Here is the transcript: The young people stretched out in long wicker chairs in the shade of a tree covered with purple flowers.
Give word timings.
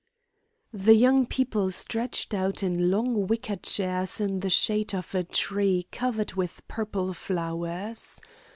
The 0.73 0.95
young 0.95 1.27
people 1.27 1.69
stretched 1.69 2.33
out 2.33 2.63
in 2.63 2.89
long 2.89 3.27
wicker 3.27 3.57
chairs 3.57 4.19
in 4.19 4.39
the 4.39 4.49
shade 4.49 4.95
of 4.95 5.13
a 5.13 5.23
tree 5.23 5.85
covered 5.91 6.33
with 6.33 6.67
purple 6.67 7.13
flowers. 7.13 8.19